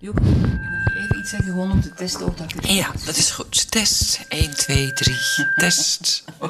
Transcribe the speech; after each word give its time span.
Joke, 0.00 0.22
wil 0.22 0.32
je 0.32 1.00
even 1.02 1.18
iets 1.18 1.30
zeggen 1.30 1.48
gewoon 1.48 1.70
om 1.70 1.80
te 1.80 1.94
testen 1.94 2.26
of 2.26 2.34
dat 2.34 2.52
het 2.52 2.68
Ja, 2.68 2.90
dat 3.04 3.16
is 3.16 3.30
goed. 3.30 3.70
Test. 3.70 4.20
1, 4.28 4.54
2, 4.54 4.92
3. 4.92 5.16
Test. 5.56 6.24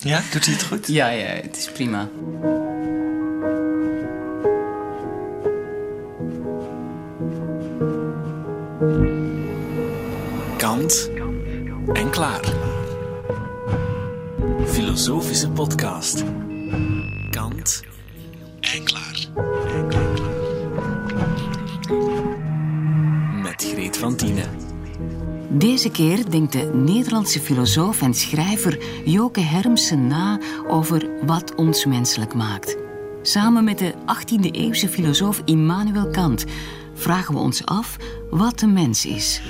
Ja, 0.00 0.22
doet 0.32 0.44
hij 0.44 0.54
het 0.54 0.62
goed? 0.62 0.86
Ja, 0.86 1.08
ja, 1.08 1.26
het 1.26 1.56
is 1.56 1.70
prima. 1.70 2.08
Kant 10.56 11.10
en 11.92 12.10
klaar. 12.10 12.44
Filosofische 14.66 15.48
podcast. 15.48 16.22
Kant 17.30 17.82
en 18.60 18.84
klaar. 18.84 19.03
Deze 25.50 25.90
keer 25.90 26.30
denkt 26.30 26.52
de 26.52 26.70
Nederlandse 26.74 27.40
filosoof 27.40 28.02
en 28.02 28.14
schrijver 28.14 28.78
Joke 29.04 29.40
Hermsen 29.40 30.06
na 30.06 30.40
over 30.68 31.26
wat 31.26 31.54
ons 31.54 31.84
menselijk 31.84 32.34
maakt. 32.34 32.76
Samen 33.22 33.64
met 33.64 33.78
de 33.78 33.92
18e-eeuwse 33.92 34.88
filosoof 34.88 35.42
Immanuel 35.44 36.10
Kant 36.10 36.44
vragen 36.94 37.34
we 37.34 37.40
ons 37.40 37.64
af 37.64 37.96
wat 38.30 38.62
een 38.62 38.72
mens 38.72 39.06
is. 39.06 39.40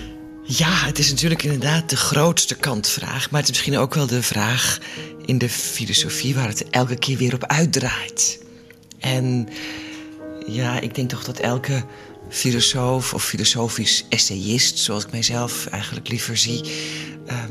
Ja, 0.42 0.86
het 0.86 0.98
is 0.98 1.10
natuurlijk 1.10 1.42
inderdaad 1.42 1.90
de 1.90 1.96
grootste 1.96 2.56
kantvraag. 2.56 3.30
Maar 3.30 3.40
het 3.40 3.48
is 3.50 3.56
misschien 3.56 3.78
ook 3.78 3.94
wel 3.94 4.06
de 4.06 4.22
vraag 4.22 4.78
in 5.24 5.38
de 5.38 5.48
filosofie 5.48 6.34
waar 6.34 6.48
het 6.48 6.68
elke 6.70 6.96
keer 6.96 7.16
weer 7.16 7.34
op 7.34 7.44
uitdraait. 7.44 8.44
En 8.98 9.48
ja, 10.46 10.80
ik 10.80 10.94
denk 10.94 11.08
toch 11.08 11.24
dat 11.24 11.38
elke 11.38 11.84
filosoof 12.28 13.14
of 13.14 13.24
filosofisch 13.24 14.04
essayist, 14.08 14.78
zoals 14.78 15.04
ik 15.04 15.10
mijzelf 15.10 15.66
eigenlijk 15.66 16.08
liever 16.08 16.36
zie, 16.36 16.60
ehm, 17.26 17.50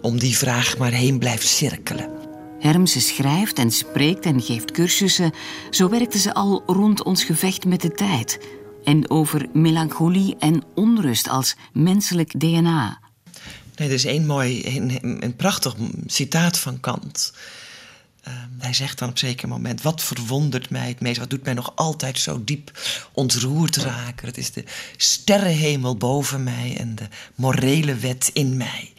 om 0.00 0.18
die 0.18 0.36
vraag 0.36 0.78
maar 0.78 0.92
heen 0.92 1.18
blijft 1.18 1.46
cirkelen. 1.46 2.10
Hermsen 2.58 3.00
schrijft 3.00 3.58
en 3.58 3.70
spreekt 3.70 4.24
en 4.24 4.42
geeft 4.42 4.70
cursussen. 4.70 5.32
Zo 5.70 5.88
werkte 5.88 6.18
ze 6.18 6.34
al 6.34 6.62
rond 6.66 7.02
ons 7.02 7.24
gevecht 7.24 7.64
met 7.64 7.80
de 7.80 7.90
tijd. 7.90 8.40
En 8.84 9.10
over 9.10 9.46
melancholie 9.52 10.36
en 10.38 10.62
onrust 10.74 11.28
als 11.28 11.56
menselijk 11.72 12.40
DNA. 12.40 13.00
Nee, 13.76 13.88
er 13.88 13.94
is 13.94 14.04
één 14.04 14.26
mooi, 14.26 14.62
een, 14.76 15.18
een 15.24 15.36
prachtig 15.36 15.74
citaat 16.06 16.58
van 16.58 16.80
Kant. 16.80 17.32
Ehm, 18.22 18.36
hij 18.58 18.72
zegt 18.74 18.98
dan 18.98 19.08
op 19.08 19.14
een 19.14 19.20
zeker 19.20 19.48
moment: 19.48 19.82
Wat 19.82 20.02
verwondert 20.02 20.70
mij 20.70 20.88
het 20.88 21.00
meest? 21.00 21.18
Wat 21.18 21.30
doet 21.30 21.44
mij 21.44 21.54
nog 21.54 21.72
altijd 21.74 22.18
zo 22.18 22.44
diep 22.44 22.78
ontroerd 23.12 23.76
raken? 23.76 24.26
Het 24.26 24.38
is 24.38 24.52
de 24.52 24.64
sterrenhemel 24.96 25.96
boven 25.96 26.42
mij 26.42 26.76
en 26.78 26.94
de 26.94 27.08
morele 27.34 27.94
wet 27.94 28.30
in 28.32 28.56
mij. 28.56 28.92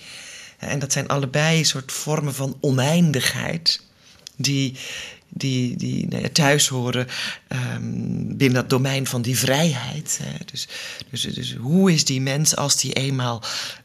En 0.57 0.79
dat 0.79 0.91
zijn 0.91 1.07
allebei 1.07 1.65
soort 1.65 1.91
vormen 1.91 2.33
van 2.33 2.57
oneindigheid. 2.59 3.83
Die, 4.35 4.77
die, 5.29 5.77
die 5.77 6.07
nou 6.07 6.21
ja, 6.21 6.29
thuis 6.29 6.67
horen 6.67 7.07
um, 7.47 8.37
binnen 8.37 8.61
dat 8.61 8.69
domein 8.69 9.07
van 9.07 9.21
die 9.21 9.37
vrijheid. 9.37 10.19
Hè. 10.23 10.37
Dus, 10.45 10.67
dus, 11.09 11.21
dus 11.21 11.55
hoe 11.55 11.91
is 11.91 12.05
die 12.05 12.21
mens 12.21 12.55
als 12.55 12.75
die 12.75 12.93
eenmaal 12.93 13.43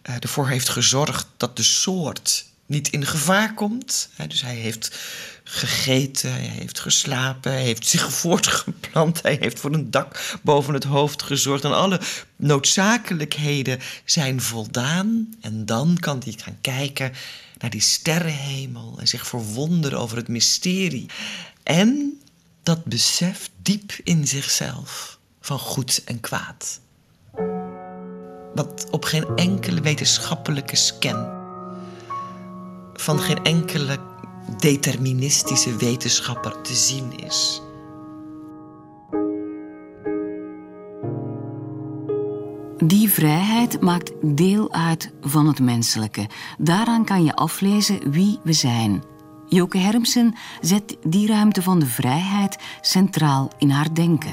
uh, 0.09 0.15
ervoor 0.21 0.49
heeft 0.49 0.69
gezorgd 0.69 1.27
dat 1.37 1.57
de 1.57 1.63
soort 1.63 2.45
niet 2.67 2.89
in 2.89 3.07
gevaar 3.07 3.55
komt? 3.55 4.09
Dus 4.29 4.43
hij 4.43 4.55
heeft 4.55 4.99
gegeten, 5.45 6.31
hij 6.31 6.41
heeft 6.41 6.81
geslapen, 6.81 7.53
hij 7.53 7.63
heeft 7.63 7.87
zich 7.87 8.13
voortgeplant, 8.21 9.23
hij 9.23 9.37
heeft 9.41 9.61
voor 9.61 9.73
een 9.73 9.91
dak 9.91 10.39
boven 10.43 10.75
het 10.75 10.85
hoofd 10.85 11.23
gezorgd 11.23 11.65
en 11.65 11.77
alle 11.77 12.01
noodzakelijkheden 12.37 13.81
zijn 14.05 14.41
voldaan. 14.41 15.35
En 15.41 15.67
dan 15.67 15.97
kan 16.01 16.23
hij 16.25 16.35
gaan 16.37 16.59
kijken 16.61 17.13
naar 17.59 17.71
die 17.71 17.81
sterrenhemel 17.81 18.97
en 18.99 19.09
zich 19.09 19.27
verwonderen 19.27 19.99
over 19.99 20.17
het 20.17 20.29
mysterie. 20.29 21.07
En 21.63 22.21
dat 22.63 22.85
besef 22.85 23.51
diep 23.63 23.93
in 24.05 24.27
zichzelf 24.27 25.19
van 25.41 25.59
goed 25.59 26.03
en 26.05 26.21
kwaad. 26.21 26.81
Wat 28.55 28.87
op 28.91 29.05
geen 29.05 29.27
enkele 29.37 29.81
wetenschappelijke 29.81 30.77
scan, 30.77 31.46
van 32.97 33.19
geen 33.19 33.45
enkele 33.45 33.99
deterministische 34.57 35.77
wetenschapper 35.77 36.61
te 36.61 36.75
zien 36.75 37.19
is. 37.25 37.61
Die 42.77 43.11
vrijheid 43.11 43.81
maakt 43.81 44.13
deel 44.23 44.73
uit 44.73 45.13
van 45.21 45.47
het 45.47 45.61
menselijke. 45.61 46.27
Daaraan 46.59 47.05
kan 47.05 47.25
je 47.25 47.35
aflezen 47.35 48.11
wie 48.11 48.39
we 48.43 48.53
zijn. 48.53 49.03
Joke 49.49 49.79
Hermsen 49.79 50.35
zet 50.61 50.97
die 51.07 51.27
ruimte 51.27 51.63
van 51.63 51.79
de 51.79 51.87
vrijheid 51.87 52.59
centraal 52.81 53.51
in 53.59 53.71
haar 53.71 53.95
denken. 53.95 54.33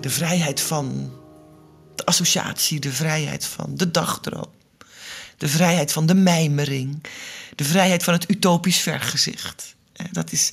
De 0.00 0.10
vrijheid 0.10 0.60
van 0.60 1.10
de 1.94 2.04
associatie, 2.04 2.80
de 2.80 2.92
vrijheid 2.92 3.44
van 3.44 3.74
de 3.74 3.90
dagdroom, 3.90 4.50
de 5.40 5.48
vrijheid 5.48 5.92
van 5.92 6.06
de 6.06 6.14
mijmering, 6.14 7.02
de 7.54 7.64
vrijheid 7.64 8.02
van 8.02 8.14
het 8.14 8.30
utopisch 8.30 8.78
vergezicht. 8.78 9.74
Dat 10.10 10.32
is, 10.32 10.50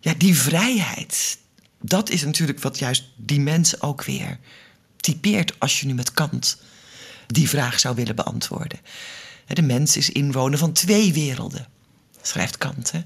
ja, 0.00 0.14
die 0.14 0.36
vrijheid, 0.36 1.38
dat 1.80 2.10
is 2.10 2.24
natuurlijk 2.24 2.60
wat 2.60 2.78
juist 2.78 3.04
die 3.16 3.40
mensen 3.40 3.82
ook 3.82 4.04
weer 4.04 4.38
typeert 4.96 5.60
als 5.60 5.80
je 5.80 5.86
nu 5.86 5.94
met 5.94 6.12
Kant 6.12 6.58
die 7.26 7.48
vraag 7.48 7.80
zou 7.80 7.94
willen 7.94 8.16
beantwoorden. 8.16 8.80
De 9.46 9.62
mens 9.62 9.96
is 9.96 10.10
inwoner 10.10 10.58
van 10.58 10.72
twee 10.72 11.12
werelden, 11.12 11.68
schrijft 12.22 12.58
Kant. 12.58 12.90
Hè? 12.90 13.00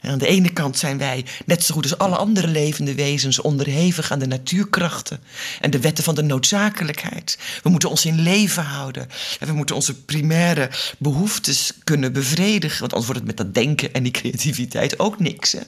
En 0.00 0.10
aan 0.10 0.18
de 0.18 0.26
ene 0.26 0.52
kant 0.52 0.78
zijn 0.78 0.98
wij, 0.98 1.24
net 1.46 1.64
zo 1.64 1.74
goed 1.74 1.82
als 1.82 1.98
alle 1.98 2.16
andere 2.16 2.46
levende 2.46 2.94
wezens, 2.94 3.40
onderhevig 3.40 4.12
aan 4.12 4.18
de 4.18 4.26
natuurkrachten 4.26 5.20
en 5.60 5.70
de 5.70 5.80
wetten 5.80 6.04
van 6.04 6.14
de 6.14 6.22
noodzakelijkheid. 6.22 7.38
We 7.62 7.68
moeten 7.70 7.90
ons 7.90 8.04
in 8.04 8.20
leven 8.20 8.64
houden 8.64 9.08
en 9.40 9.46
we 9.46 9.52
moeten 9.52 9.74
onze 9.74 9.94
primaire 9.94 10.70
behoeftes 10.98 11.72
kunnen 11.84 12.12
bevredigen, 12.12 12.80
want 12.80 12.92
anders 12.92 13.12
wordt 13.12 13.26
het 13.26 13.36
met 13.36 13.46
dat 13.46 13.54
denken 13.54 13.92
en 13.92 14.02
die 14.02 14.12
creativiteit 14.12 14.98
ook 14.98 15.18
niks. 15.18 15.52
Hè? 15.52 15.60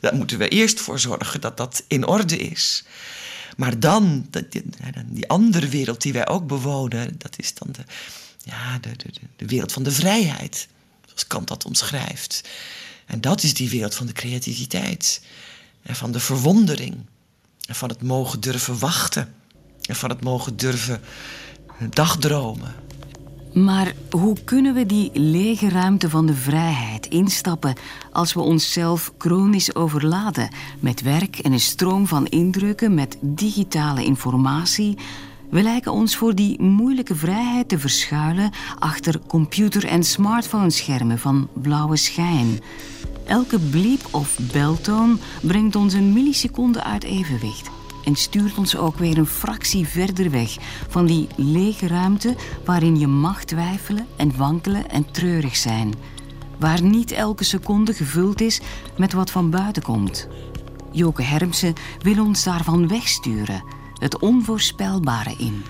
Daar 0.00 0.14
moeten 0.14 0.38
we 0.38 0.48
eerst 0.48 0.80
voor 0.80 1.00
zorgen 1.00 1.40
dat 1.40 1.56
dat 1.56 1.84
in 1.88 2.06
orde 2.06 2.38
is. 2.38 2.84
Maar 3.56 3.80
dan, 3.80 4.28
die, 5.06 5.28
andere 5.28 5.68
wereld 5.68 6.02
die 6.02 6.12
wij 6.12 6.28
ook 6.28 6.46
bewonen, 6.46 7.14
dat 7.18 7.38
is 7.38 7.54
dan 7.54 7.68
de, 7.72 7.82
ja, 8.42 8.78
de, 8.78 8.90
de, 8.96 9.10
de 9.36 9.46
wereld 9.46 9.72
van 9.72 9.82
de 9.82 9.92
vrijheid, 9.92 10.68
zoals 11.06 11.26
Kant 11.26 11.48
dat 11.48 11.64
omschrijft. 11.64 12.48
En 13.06 13.20
dat 13.20 13.42
is 13.42 13.54
die 13.54 13.70
wereld 13.70 13.94
van 13.94 14.06
de 14.06 14.12
creativiteit 14.12 15.22
en 15.82 15.94
van 15.94 16.12
de 16.12 16.20
verwondering 16.20 16.96
en 17.66 17.74
van 17.74 17.88
het 17.88 18.02
mogen 18.02 18.40
durven 18.40 18.78
wachten 18.78 19.34
en 19.82 19.96
van 19.96 20.10
het 20.10 20.22
mogen 20.22 20.56
durven 20.56 21.00
dagdromen. 21.90 22.74
Maar 23.54 23.94
hoe 24.10 24.36
kunnen 24.44 24.74
we 24.74 24.86
die 24.86 25.10
lege 25.12 25.68
ruimte 25.68 26.10
van 26.10 26.26
de 26.26 26.34
vrijheid 26.34 27.06
instappen 27.06 27.74
als 28.12 28.32
we 28.32 28.40
onszelf 28.40 29.12
chronisch 29.18 29.74
overladen 29.74 30.48
met 30.80 31.02
werk 31.02 31.38
en 31.38 31.52
een 31.52 31.60
stroom 31.60 32.06
van 32.06 32.26
indrukken, 32.26 32.94
met 32.94 33.16
digitale 33.20 34.04
informatie? 34.04 34.98
We 35.50 35.62
lijken 35.62 35.92
ons 35.92 36.16
voor 36.16 36.34
die 36.34 36.62
moeilijke 36.62 37.14
vrijheid 37.14 37.68
te 37.68 37.78
verschuilen 37.78 38.50
achter 38.78 39.20
computer- 39.26 39.86
en 39.86 40.04
smartphone-schermen 40.04 41.18
van 41.18 41.48
blauwe 41.52 41.96
schijn. 41.96 42.60
Elke 43.26 43.58
bliep 43.58 44.08
of 44.10 44.38
beltoon 44.52 45.20
brengt 45.42 45.76
ons 45.76 45.92
een 45.92 46.12
milliseconde 46.12 46.82
uit 46.82 47.04
evenwicht 47.04 47.70
en 48.04 48.14
stuurt 48.16 48.58
ons 48.58 48.76
ook 48.76 48.98
weer 48.98 49.18
een 49.18 49.26
fractie 49.26 49.86
verder 49.86 50.30
weg 50.30 50.56
van 50.88 51.06
die 51.06 51.26
lege 51.36 51.86
ruimte 51.86 52.34
waarin 52.64 52.98
je 52.98 53.06
mag 53.06 53.44
twijfelen 53.44 54.06
en 54.16 54.36
wankelen 54.36 54.90
en 54.90 55.10
treurig 55.10 55.56
zijn. 55.56 55.94
Waar 56.58 56.82
niet 56.82 57.10
elke 57.10 57.44
seconde 57.44 57.92
gevuld 57.92 58.40
is 58.40 58.60
met 58.96 59.12
wat 59.12 59.30
van 59.30 59.50
buiten 59.50 59.82
komt. 59.82 60.28
Joke 60.92 61.22
Hermsen 61.22 61.74
wil 62.00 62.24
ons 62.24 62.44
daarvan 62.44 62.88
wegsturen, 62.88 63.64
het 63.94 64.18
onvoorspelbare 64.18 65.34
in. 65.38 65.64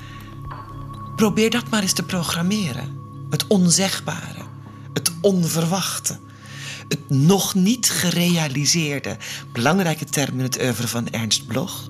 Probeer 1.16 1.50
dat 1.50 1.70
maar 1.70 1.82
eens 1.82 1.92
te 1.92 2.02
programmeren. 2.02 3.02
Het 3.30 3.46
onzegbare, 3.46 4.42
het 4.92 5.12
onverwachte 5.20 6.18
het 6.88 7.10
nog 7.10 7.54
niet 7.54 7.90
gerealiseerde. 7.90 9.16
Belangrijke 9.52 10.04
term 10.04 10.38
in 10.38 10.44
het 10.44 10.62
oeuvre 10.62 10.88
van 10.88 11.10
Ernst 11.10 11.46
Bloch. 11.46 11.88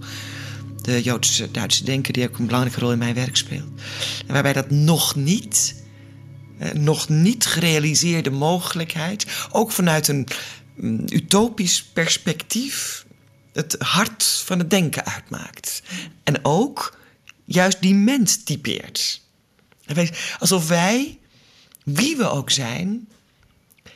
De 0.82 1.02
Joodse 1.02 1.50
Duitse 1.50 1.84
denker 1.84 2.12
die 2.12 2.28
ook 2.28 2.38
een 2.38 2.46
belangrijke 2.46 2.80
rol 2.80 2.92
in 2.92 2.98
mijn 2.98 3.14
werk 3.14 3.36
speelt. 3.36 3.80
Waarbij 4.26 4.52
dat 4.52 4.70
nog 4.70 5.14
niet, 5.14 5.82
eh, 6.58 6.72
nog 6.72 7.08
niet 7.08 7.46
gerealiseerde 7.46 8.30
mogelijkheid, 8.30 9.26
ook 9.50 9.72
vanuit 9.72 10.08
een 10.08 10.28
um, 10.82 11.04
utopisch 11.12 11.84
perspectief, 11.84 13.06
het 13.52 13.76
hart 13.78 14.42
van 14.44 14.58
het 14.58 14.70
denken 14.70 15.06
uitmaakt. 15.06 15.82
En 16.24 16.44
ook 16.44 16.98
juist 17.44 17.80
die 17.80 17.94
mens 17.94 18.42
typeert. 18.44 19.22
Alsof 20.38 20.68
wij, 20.68 21.18
wie 21.84 22.16
we 22.16 22.30
ook 22.30 22.50
zijn, 22.50 23.08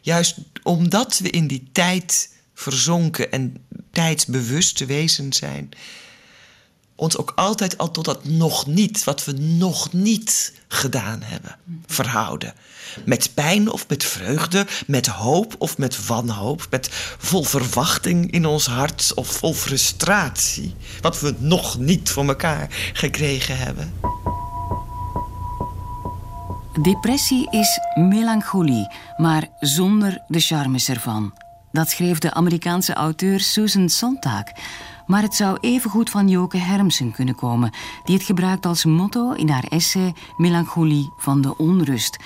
juist 0.09 0.35
omdat 0.63 1.19
we 1.19 1.31
in 1.31 1.47
die 1.47 1.69
tijd 1.73 2.35
verzonken 2.55 3.33
en 3.33 3.57
tijdsbewuste 3.93 4.87
wezens 4.87 5.39
zijn, 5.39 5.69
ons 6.95 7.17
ook 7.17 7.33
altijd 7.37 7.79
al 7.79 7.91
tot 7.91 8.05
dat 8.05 8.25
nog 8.25 8.67
niet, 8.67 9.05
wat 9.05 9.25
we 9.25 9.33
nog 9.33 9.93
niet 9.93 10.53
gedaan 10.69 11.23
hebben, 11.23 11.57
verhouden. 11.87 12.55
Met 13.05 13.31
pijn 13.35 13.71
of 13.71 13.89
met 13.89 14.05
vreugde, 14.05 14.67
met 14.87 15.07
hoop 15.07 15.55
of 15.59 15.79
met 15.79 16.07
wanhoop, 16.07 16.67
met 16.71 16.89
vol 17.19 17.45
verwachting 17.45 18.31
in 18.31 18.47
ons 18.47 18.67
hart 18.67 19.13
of 19.15 19.29
vol 19.29 19.55
frustratie. 19.55 20.75
Wat 21.01 21.21
we 21.21 21.35
nog 21.39 21.79
niet 21.79 22.11
voor 22.11 22.29
elkaar 22.29 22.91
gekregen 22.93 23.59
hebben. 23.59 23.93
Depressie 26.83 27.51
is 27.51 27.81
melancholie, 27.95 28.89
maar 29.17 29.49
zonder 29.61 30.23
de 30.27 30.41
charmes 30.41 30.89
ervan. 30.89 31.33
Dat 31.73 31.89
schreef 31.89 32.19
de 32.19 32.35
Amerikaanse 32.35 32.93
auteur 32.93 33.41
Susan 33.41 33.89
Sontag. 33.89 34.43
Maar 35.07 35.23
het 35.23 35.35
zou 35.35 35.59
evengoed 35.61 36.11
van 36.11 36.29
Joke 36.29 36.57
Hermsen 36.57 37.13
kunnen 37.13 37.35
komen, 37.35 37.71
die 38.05 38.15
het 38.15 38.25
gebruikt 38.25 38.67
als 38.67 38.85
motto 38.85 39.33
in 39.33 39.49
haar 39.49 39.65
essay 39.69 40.15
Melancholie 40.37 41.13
van 41.17 41.41
de 41.41 41.57
onrust, 41.57 42.17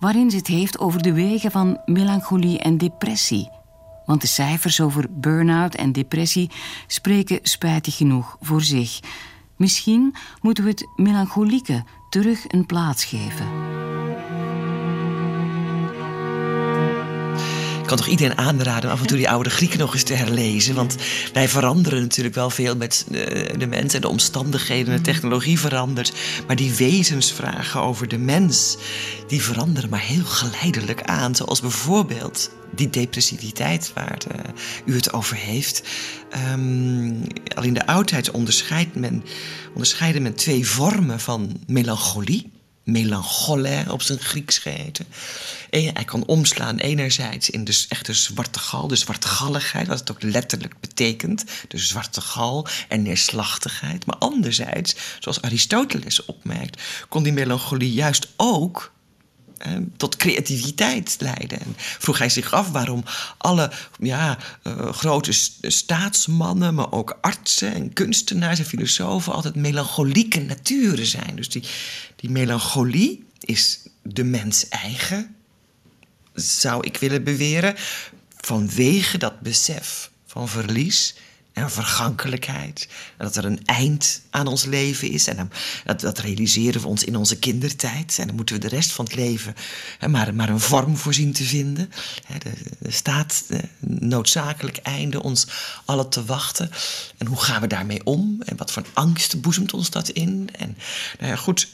waarin 0.00 0.30
ze 0.30 0.36
het 0.36 0.46
heeft 0.46 0.78
over 0.78 1.02
de 1.02 1.12
wegen 1.12 1.50
van 1.50 1.80
melancholie 1.84 2.58
en 2.58 2.78
depressie. 2.78 3.50
Want 4.06 4.20
de 4.20 4.26
cijfers 4.26 4.80
over 4.80 5.06
burn-out 5.10 5.74
en 5.74 5.92
depressie 5.92 6.50
spreken 6.86 7.38
spijtig 7.42 7.96
genoeg 7.96 8.36
voor 8.40 8.62
zich. 8.62 9.00
Misschien 9.56 10.14
moeten 10.40 10.64
we 10.64 10.70
het 10.70 10.88
melancholieke 10.96 11.84
terug 12.08 12.44
een 12.48 12.66
plaats 12.66 13.04
geven. 13.04 13.69
Kan 17.90 17.98
toch 17.98 18.08
iedereen 18.08 18.38
aanraden 18.38 18.84
om 18.84 18.96
af 18.96 19.00
en 19.00 19.06
toe 19.06 19.16
die 19.16 19.30
oude 19.30 19.50
Grieken 19.50 19.78
nog 19.78 19.92
eens 19.92 20.02
te 20.02 20.14
herlezen. 20.14 20.74
Want 20.74 20.96
wij 21.32 21.48
veranderen 21.48 22.00
natuurlijk 22.00 22.34
wel 22.34 22.50
veel 22.50 22.76
met 22.76 23.06
eh, 23.10 23.58
de 23.58 23.66
mens 23.66 23.94
en 23.94 24.00
de 24.00 24.08
omstandigheden. 24.08 24.94
De 24.94 25.00
technologie 25.00 25.58
verandert. 25.58 26.12
Maar 26.46 26.56
die 26.56 26.74
wezensvragen 26.74 27.80
over 27.80 28.08
de 28.08 28.18
mens, 28.18 28.76
die 29.26 29.42
veranderen 29.42 29.90
maar 29.90 30.00
heel 30.00 30.24
geleidelijk 30.24 31.02
aan. 31.02 31.34
Zoals 31.34 31.60
bijvoorbeeld 31.60 32.50
die 32.74 32.90
depressiviteit 32.90 33.92
waar 33.94 34.18
uh, 34.34 34.40
u 34.84 34.94
het 34.94 35.12
over 35.12 35.36
heeft. 35.36 35.82
Um, 36.52 37.22
al 37.54 37.62
in 37.62 37.74
de 37.74 37.86
oudheid 37.86 38.30
onderscheidt 38.30 38.94
men, 38.94 39.24
onderscheiden 39.72 40.22
men 40.22 40.34
twee 40.34 40.66
vormen 40.66 41.20
van 41.20 41.60
melancholie 41.66 42.50
melanchole 42.82 43.84
op 43.88 44.02
zijn 44.02 44.18
Grieks 44.18 44.58
geheten. 44.58 45.06
En 45.70 45.94
hij 45.94 46.04
kan 46.04 46.26
omslaan 46.26 46.78
enerzijds 46.78 47.50
in 47.50 47.64
de 47.64 47.84
echte 47.88 48.14
zwarte 48.14 48.58
gal, 48.58 48.88
de 48.88 48.96
zwartgalligheid, 48.96 49.86
wat 49.86 49.98
het 49.98 50.10
ook 50.10 50.22
letterlijk 50.22 50.80
betekent, 50.80 51.44
de 51.68 51.78
zwarte 51.78 52.20
gal 52.20 52.66
en 52.88 53.02
neerslachtigheid. 53.02 54.06
Maar 54.06 54.16
anderzijds, 54.16 54.96
zoals 55.18 55.42
Aristoteles 55.42 56.24
opmerkt, 56.24 56.82
kon 57.08 57.22
die 57.22 57.32
melancholie 57.32 57.92
juist 57.92 58.28
ook 58.36 58.92
tot 59.96 60.16
creativiteit 60.16 61.16
leiden. 61.18 61.60
En 61.60 61.74
vroeg 61.76 62.18
hij 62.18 62.28
zich 62.28 62.52
af 62.52 62.70
waarom 62.70 63.04
alle 63.38 63.70
ja, 63.98 64.38
uh, 64.62 64.92
grote 64.92 65.32
staatsmannen, 65.62 66.74
maar 66.74 66.92
ook 66.92 67.18
artsen 67.20 67.74
en 67.74 67.92
kunstenaars 67.92 68.58
en 68.58 68.64
filosofen 68.64 69.32
altijd 69.32 69.54
melancholieke 69.54 70.40
naturen 70.40 71.06
zijn. 71.06 71.36
Dus 71.36 71.48
die, 71.48 71.62
die 72.16 72.30
melancholie 72.30 73.24
is 73.40 73.80
de 74.02 74.24
mens 74.24 74.68
eigen, 74.68 75.34
zou 76.34 76.86
ik 76.86 76.96
willen 76.96 77.24
beweren, 77.24 77.74
vanwege 78.36 79.18
dat 79.18 79.40
besef 79.40 80.10
van 80.26 80.48
verlies 80.48 81.14
en 81.60 81.70
vergankelijkheid. 81.70 82.88
En 83.16 83.24
dat 83.24 83.36
er 83.36 83.44
een 83.44 83.64
eind 83.64 84.20
aan 84.30 84.46
ons 84.46 84.64
leven 84.64 85.10
is. 85.10 85.26
En 85.26 85.50
dat, 85.84 86.00
dat, 86.00 86.18
realiseren 86.18 86.80
we 86.80 86.86
ons 86.86 87.04
in 87.04 87.16
onze 87.16 87.38
kindertijd. 87.38 88.16
En 88.18 88.26
dan 88.26 88.36
moeten 88.36 88.54
we 88.54 88.60
de 88.60 88.68
rest 88.68 88.92
van 88.92 89.04
het 89.04 89.14
leven 89.14 89.54
hè, 89.98 90.08
maar, 90.08 90.34
maar 90.34 90.48
een 90.48 90.60
vorm 90.60 90.96
voor 90.96 91.14
zien 91.14 91.32
te 91.32 91.44
vinden. 91.44 91.90
Er 92.82 92.92
staat 92.92 93.44
noodzakelijk 93.78 94.76
einde 94.76 95.22
ons 95.22 95.46
allen 95.84 96.08
te 96.08 96.24
wachten. 96.24 96.70
En 97.18 97.26
hoe 97.26 97.40
gaan 97.40 97.60
we 97.60 97.66
daarmee 97.66 98.04
om? 98.04 98.42
En 98.44 98.56
wat 98.56 98.72
voor 98.72 98.84
angst 98.92 99.40
boezemt 99.40 99.72
ons 99.72 99.90
dat 99.90 100.08
in? 100.08 100.48
En 100.52 100.76
nou 101.18 101.30
ja, 101.30 101.36
goed. 101.36 101.68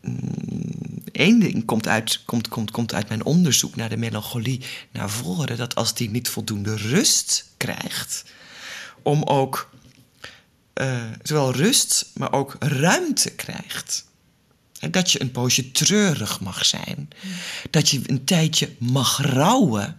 Mm, 0.00 0.76
ding 1.12 1.64
komt 1.64 1.88
uit, 1.88 2.20
komt, 2.24 2.48
komt, 2.48 2.70
komt 2.70 2.94
uit 2.94 3.08
mijn 3.08 3.24
onderzoek 3.24 3.76
naar 3.76 3.88
de 3.88 3.96
melancholie 3.96 4.60
naar 4.92 5.10
voren: 5.10 5.56
dat 5.56 5.74
als 5.74 5.94
die 5.94 6.10
niet 6.10 6.28
voldoende 6.28 6.76
rust 6.76 7.46
krijgt, 7.56 8.24
om 9.06 9.22
ook 9.22 9.70
uh, 10.74 11.02
zowel 11.22 11.52
rust, 11.52 12.06
maar 12.14 12.32
ook 12.32 12.56
ruimte 12.58 13.30
krijgt. 13.30 14.04
Dat 14.90 15.12
je 15.12 15.20
een 15.20 15.30
poosje 15.30 15.70
treurig 15.70 16.40
mag 16.40 16.66
zijn. 16.66 17.08
Dat 17.70 17.88
je 17.88 18.00
een 18.06 18.24
tijdje 18.24 18.70
mag 18.78 19.20
rouwen. 19.22 19.96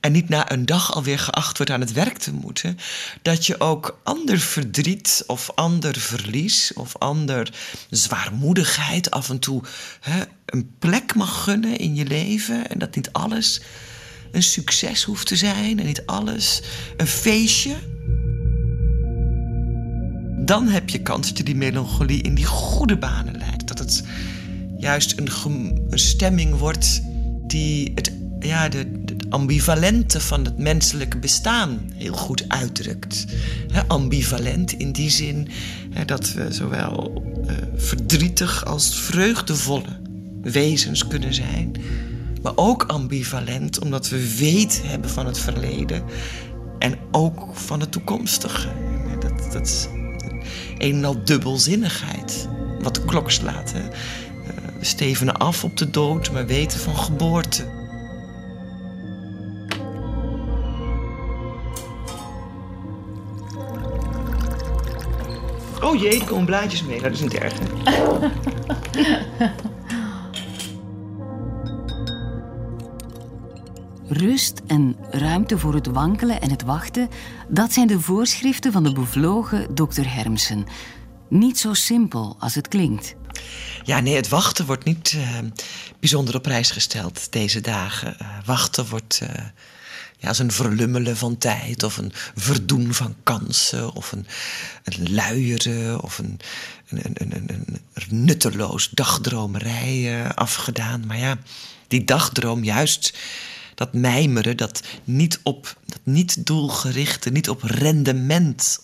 En 0.00 0.12
niet 0.12 0.28
na 0.28 0.52
een 0.52 0.66
dag 0.66 0.94
alweer 0.94 1.18
geacht 1.18 1.56
wordt 1.56 1.72
aan 1.72 1.80
het 1.80 1.92
werk 1.92 2.18
te 2.18 2.32
moeten. 2.32 2.78
Dat 3.22 3.46
je 3.46 3.60
ook 3.60 4.00
ander 4.04 4.38
verdriet 4.38 5.24
of 5.26 5.50
ander 5.54 6.00
verlies 6.00 6.72
of 6.74 6.96
ander 6.96 7.54
zwaarmoedigheid 7.90 9.10
af 9.10 9.30
en 9.30 9.38
toe 9.38 9.62
hè, 10.00 10.22
een 10.46 10.74
plek 10.78 11.14
mag 11.14 11.42
gunnen 11.42 11.78
in 11.78 11.94
je 11.94 12.04
leven. 12.04 12.68
En 12.68 12.78
dat 12.78 12.94
niet 12.94 13.12
alles 13.12 13.60
een 14.32 14.42
succes 14.42 15.02
hoeft 15.02 15.26
te 15.26 15.36
zijn 15.36 15.78
en 15.78 15.86
niet 15.86 16.06
alles 16.06 16.62
een 16.96 17.06
feestje 17.06 17.76
dan 20.46 20.68
heb 20.68 20.88
je 20.88 21.02
kans 21.02 21.28
dat 21.28 21.38
je 21.38 21.44
die 21.44 21.56
melancholie 21.56 22.22
in 22.22 22.34
die 22.34 22.44
goede 22.44 22.96
banen 22.96 23.38
leidt. 23.38 23.68
Dat 23.68 23.78
het 23.78 24.02
juist 24.78 25.18
een, 25.18 25.88
stemming 25.90 26.58
wordt 26.58 27.02
die 27.46 27.92
het, 27.94 28.12
ja, 28.38 28.68
de, 28.68 29.04
ambivalente 29.28 30.20
van 30.20 30.44
het 30.44 30.58
menselijke 30.58 31.18
bestaan 31.18 31.80
heel 31.94 32.12
goed 32.12 32.48
uitdrukt. 32.48 33.26
ambivalent 33.86 34.72
in 34.72 34.92
die 34.92 35.10
zin 35.10 35.48
dat 36.06 36.32
we 36.32 36.52
zowel 36.52 37.22
uh, 37.46 37.52
verdrietig 37.76 38.64
als 38.64 39.00
vreugdevolle 39.00 40.00
wezens 40.42 41.06
kunnen 41.06 41.34
zijn. 41.34 41.72
Maar 42.42 42.52
ook 42.56 42.82
ambivalent 42.82 43.80
omdat 43.80 44.08
we 44.08 44.36
weet 44.36 44.82
hebben 44.84 45.10
van 45.10 45.26
het 45.26 45.38
verleden 45.38 46.02
en 46.78 46.98
ook 47.10 47.48
van 47.52 47.80
het 47.80 47.92
toekomstige. 47.92 48.68
Dat, 49.20 49.52
dat 49.52 49.88
een 50.78 50.94
en 50.94 51.04
al 51.04 51.24
dubbelzinnigheid. 51.24 52.48
Wat 52.80 52.94
de 52.94 53.04
klok 53.04 53.30
slaat. 53.30 53.72
Hè? 53.72 53.82
We 54.78 54.84
stevenen 54.84 55.36
af 55.36 55.64
op 55.64 55.76
de 55.76 55.90
dood, 55.90 56.32
maar 56.32 56.46
weten 56.46 56.80
van 56.80 56.96
geboorte. 56.96 57.64
Oh 65.82 66.00
jee, 66.00 66.20
er 66.20 66.26
komen 66.26 66.44
blaadjes 66.44 66.82
mee. 66.82 67.00
Dat 67.00 67.12
is 67.12 67.20
niet 67.20 67.34
erg, 67.34 67.54
Rust 74.08 74.60
en 74.66 74.96
ruimte 75.10 75.58
voor 75.58 75.74
het 75.74 75.86
wankelen 75.86 76.40
en 76.40 76.50
het 76.50 76.62
wachten, 76.62 77.08
dat 77.48 77.72
zijn 77.72 77.86
de 77.86 78.00
voorschriften 78.00 78.72
van 78.72 78.82
de 78.82 78.92
bevlogen 78.92 79.74
dokter 79.74 80.14
Hermsen. 80.14 80.66
Niet 81.28 81.58
zo 81.58 81.74
simpel 81.74 82.36
als 82.38 82.54
het 82.54 82.68
klinkt. 82.68 83.14
Ja, 83.84 84.00
nee, 84.00 84.16
het 84.16 84.28
wachten 84.28 84.66
wordt 84.66 84.84
niet 84.84 85.12
uh, 85.12 85.38
bijzonder 86.00 86.34
op 86.36 86.42
prijs 86.42 86.70
gesteld 86.70 87.32
deze 87.32 87.60
dagen. 87.60 88.16
Uh, 88.22 88.28
wachten 88.44 88.86
wordt 88.88 89.20
uh, 89.22 89.28
ja, 90.18 90.28
als 90.28 90.38
een 90.38 90.52
verlummelen 90.52 91.16
van 91.16 91.38
tijd, 91.38 91.82
of 91.82 91.96
een 91.96 92.12
verdoen 92.34 92.94
van 92.94 93.14
kansen, 93.22 93.94
of 93.94 94.12
een, 94.12 94.26
een 94.84 95.12
luieren, 95.14 96.02
of 96.02 96.18
een, 96.18 96.40
een, 96.88 97.14
een, 97.14 97.80
een 97.92 98.24
nutteloos 98.24 98.90
dagdromerij 98.90 100.26
afgedaan. 100.34 101.06
Maar 101.06 101.18
ja, 101.18 101.38
die 101.88 102.04
dagdroom 102.04 102.64
juist 102.64 103.18
dat 103.76 103.92
mijmeren, 103.92 104.56
dat 104.56 104.82
niet 105.04 105.40
op 105.42 105.76
dat 105.86 106.00
niet 106.02 106.46
doelgerichte, 106.46 107.30
niet 107.30 107.48
op 107.48 107.62
rendement 107.62 108.78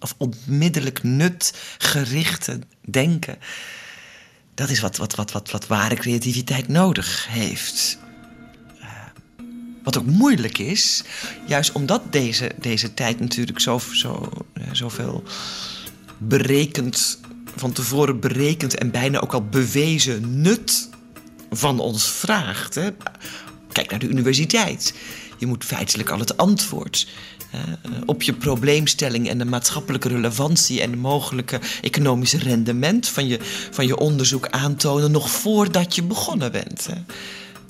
of 0.00 0.14
onmiddellijk 0.16 1.02
nut 1.02 1.54
gerichte 1.78 2.58
denken. 2.80 3.38
Dat 4.54 4.70
is 4.70 4.80
wat, 4.80 4.96
wat, 4.96 5.14
wat, 5.14 5.32
wat, 5.32 5.50
wat 5.50 5.66
ware 5.66 5.94
creativiteit 5.94 6.68
nodig 6.68 7.26
heeft. 7.28 7.98
Uh, 8.78 8.86
wat 9.82 9.98
ook 9.98 10.06
moeilijk 10.06 10.58
is, 10.58 11.04
juist 11.46 11.72
omdat 11.72 12.12
deze, 12.12 12.50
deze 12.60 12.94
tijd 12.94 13.20
natuurlijk 13.20 13.60
zo, 13.60 13.80
zo, 13.92 14.30
uh, 14.54 14.64
zoveel 14.72 15.22
berekend 16.18 17.18
van 17.56 17.72
tevoren 17.72 18.20
berekend 18.20 18.78
en 18.78 18.90
bijna 18.90 19.20
ook 19.20 19.34
al 19.34 19.44
bewezen 19.44 20.40
nut 20.40 20.88
van 21.50 21.80
ons 21.80 22.10
vraagt. 22.10 22.74
Hè. 22.74 22.90
Kijk 23.76 23.90
naar 23.90 23.98
de 23.98 24.08
universiteit. 24.08 24.94
Je 25.38 25.46
moet 25.46 25.64
feitelijk 25.64 26.10
al 26.10 26.18
het 26.18 26.36
antwoord 26.36 27.08
uh, 27.54 27.60
op 28.06 28.22
je 28.22 28.32
probleemstelling 28.32 29.28
en 29.28 29.38
de 29.38 29.44
maatschappelijke 29.44 30.08
relevantie 30.08 30.80
en 30.80 30.90
de 30.90 30.96
mogelijke 30.96 31.60
economische 31.82 32.38
rendement 32.38 33.08
van 33.08 33.26
je, 33.26 33.38
van 33.70 33.86
je 33.86 33.96
onderzoek 33.96 34.48
aantonen 34.48 35.10
nog 35.10 35.30
voordat 35.30 35.94
je 35.94 36.02
begonnen 36.02 36.52
bent. 36.52 36.86
Hè. 36.86 36.94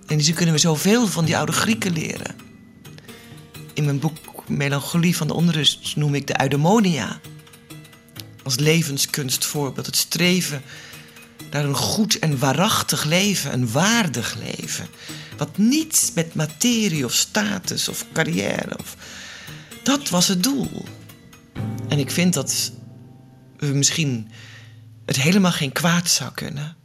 En 0.06 0.20
zo 0.20 0.32
kunnen 0.32 0.54
we 0.54 0.60
zoveel 0.60 1.06
van 1.06 1.24
die 1.24 1.36
oude 1.36 1.52
Grieken 1.52 1.92
leren. 1.92 2.34
In 3.74 3.84
mijn 3.84 3.98
boek 3.98 4.48
Melancholie 4.48 5.16
van 5.16 5.26
de 5.26 5.34
Onrust 5.34 5.96
noem 5.96 6.14
ik 6.14 6.26
de 6.26 6.40
eudaimonia. 6.40 7.20
Als 8.42 8.58
levenskunstvoorbeeld, 8.58 9.86
het 9.86 9.96
streven 9.96 10.62
naar 11.50 11.64
een 11.64 11.74
goed 11.74 12.18
en 12.18 12.38
waarachtig 12.38 13.04
leven, 13.04 13.52
een 13.52 13.70
waardig 13.70 14.34
leven. 14.34 14.86
Wat 15.36 15.58
niets 15.58 16.12
met 16.14 16.34
materie 16.34 17.04
of 17.04 17.12
status 17.12 17.88
of 17.88 18.04
carrière 18.12 18.78
of. 18.78 18.96
Dat 19.82 20.08
was 20.08 20.28
het 20.28 20.42
doel. 20.42 20.84
En 21.88 21.98
ik 21.98 22.10
vind 22.10 22.34
dat 22.34 22.72
we 23.56 23.66
misschien 23.66 24.30
het 25.04 25.16
helemaal 25.16 25.52
geen 25.52 25.72
kwaad 25.72 26.08
zou 26.08 26.32
kunnen 26.34 26.76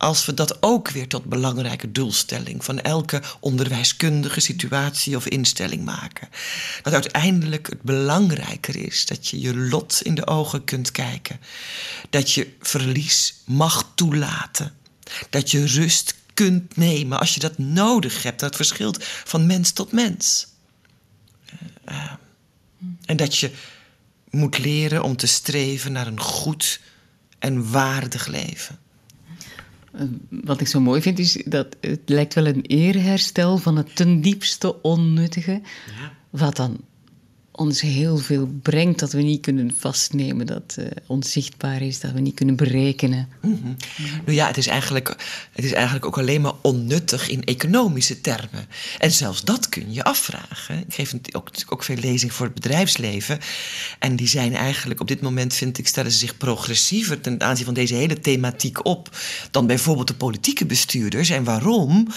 als 0.00 0.26
we 0.26 0.34
dat 0.34 0.62
ook 0.62 0.90
weer 0.90 1.08
tot 1.08 1.24
belangrijke 1.24 1.92
doelstelling 1.92 2.64
van 2.64 2.80
elke 2.80 3.22
onderwijskundige 3.40 4.40
situatie 4.40 5.16
of 5.16 5.26
instelling 5.26 5.84
maken. 5.84 6.28
Dat 6.82 6.92
uiteindelijk 6.92 7.66
het 7.66 7.82
belangrijker 7.82 8.76
is 8.76 9.06
dat 9.06 9.28
je 9.28 9.40
je 9.40 9.56
lot 9.56 10.00
in 10.02 10.14
de 10.14 10.26
ogen 10.26 10.64
kunt 10.64 10.90
kijken, 10.90 11.40
dat 12.10 12.32
je 12.32 12.52
verlies 12.60 13.34
mag 13.44 13.92
toelaten, 13.94 14.74
dat 15.30 15.50
je 15.50 15.66
rust 15.66 16.14
kunt 16.34 16.76
nemen 16.76 17.18
als 17.18 17.34
je 17.34 17.40
dat 17.40 17.58
nodig 17.58 18.22
hebt. 18.22 18.40
Dat 18.40 18.56
verschilt 18.56 19.04
van 19.04 19.46
mens 19.46 19.70
tot 19.70 19.92
mens. 19.92 20.46
Uh, 21.88 22.12
en 23.04 23.16
dat 23.16 23.36
je 23.36 23.50
moet 24.30 24.58
leren 24.58 25.02
om 25.02 25.16
te 25.16 25.26
streven 25.26 25.92
naar 25.92 26.06
een 26.06 26.20
goed 26.20 26.80
en 27.38 27.70
waardig 27.70 28.26
leven. 28.26 28.78
Wat 30.28 30.60
ik 30.60 30.66
zo 30.66 30.80
mooi 30.80 31.02
vind 31.02 31.18
is 31.18 31.42
dat 31.44 31.76
het 31.80 32.00
lijkt 32.04 32.34
wel 32.34 32.46
een 32.46 32.62
eerherstel 32.62 33.56
van 33.56 33.76
het 33.76 33.96
ten 33.96 34.20
diepste 34.20 34.82
onnuttige. 34.82 35.60
Ja. 36.00 36.12
Wat 36.30 36.56
dan 36.56 36.80
ons 37.52 37.80
heel 37.80 38.16
veel 38.16 38.46
brengt 38.62 38.98
dat 38.98 39.12
we 39.12 39.22
niet 39.22 39.40
kunnen 39.40 39.74
vastnemen, 39.78 40.46
dat 40.46 40.76
uh, 40.78 40.86
onzichtbaar 41.06 41.82
is, 41.82 42.00
dat 42.00 42.12
we 42.12 42.20
niet 42.20 42.34
kunnen 42.34 42.56
berekenen. 42.56 43.28
Mm. 43.40 43.76
Nou 44.24 44.36
ja, 44.36 44.46
het 44.46 44.56
is, 44.56 44.66
eigenlijk, 44.66 45.08
het 45.52 45.64
is 45.64 45.72
eigenlijk 45.72 46.06
ook 46.06 46.18
alleen 46.18 46.40
maar 46.40 46.52
onnuttig 46.60 47.28
in 47.28 47.44
economische 47.44 48.20
termen. 48.20 48.66
En 48.98 49.10
zelfs 49.10 49.44
dat 49.44 49.68
kun 49.68 49.92
je 49.92 50.04
afvragen. 50.04 50.78
Ik 50.78 50.94
geef 50.94 51.14
ook, 51.32 51.50
ook 51.68 51.84
veel 51.84 51.96
lezing 51.96 52.32
voor 52.32 52.46
het 52.46 52.54
bedrijfsleven. 52.54 53.38
En 53.98 54.16
die 54.16 54.28
zijn 54.28 54.54
eigenlijk 54.54 55.00
op 55.00 55.08
dit 55.08 55.20
moment, 55.20 55.54
vind 55.54 55.78
ik, 55.78 55.88
stellen 55.88 56.12
ze 56.12 56.18
zich 56.18 56.36
progressiever 56.36 57.20
ten 57.20 57.40
aanzien 57.40 57.64
van 57.64 57.74
deze 57.74 57.94
hele 57.94 58.20
thematiek 58.20 58.84
op 58.86 59.16
dan 59.50 59.66
bijvoorbeeld 59.66 60.08
de 60.08 60.14
politieke 60.14 60.66
bestuurders. 60.66 61.30
En 61.30 61.44
waarom? 61.44 62.08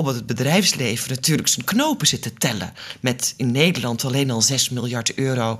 Omdat 0.00 0.14
het 0.14 0.26
bedrijfsleven 0.26 1.10
natuurlijk 1.10 1.48
zijn 1.48 1.64
knopen 1.64 2.06
zit 2.06 2.22
te 2.22 2.34
tellen. 2.34 2.72
Met 3.00 3.34
in 3.36 3.50
Nederland 3.50 4.04
alleen 4.04 4.30
al 4.30 4.42
6 4.42 4.68
miljard 4.68 5.14
euro 5.14 5.58